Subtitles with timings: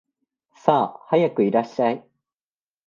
[0.55, 2.03] さあ、早くいらっしゃい